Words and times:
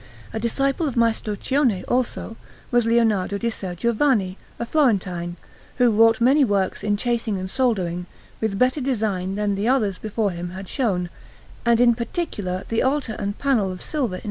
A 0.33 0.39
disciple 0.39 0.87
of 0.87 0.97
Maestro 0.97 1.35
Cione, 1.35 1.83
also, 1.87 2.35
was 2.71 2.87
Leonardo 2.87 3.37
di 3.37 3.51
Ser 3.51 3.75
Giovanni, 3.75 4.35
a 4.57 4.65
Florentine, 4.65 5.35
who 5.75 5.91
wrought 5.91 6.19
many 6.19 6.43
works 6.43 6.83
in 6.83 6.97
chasing 6.97 7.37
and 7.37 7.51
soldering, 7.51 8.07
with 8.39 8.57
better 8.57 8.81
design 8.81 9.35
than 9.35 9.53
the 9.53 9.67
others 9.67 9.99
before 9.99 10.31
him 10.31 10.49
had 10.57 10.67
shown, 10.67 11.11
and 11.67 11.79
in 11.79 11.93
particular 11.93 12.63
the 12.69 12.81
altar 12.81 13.13
and 13.19 13.37
panel 13.37 13.71
of 13.71 13.79
silver 13.79 14.15
in 14.15 14.19
S. 14.19 14.19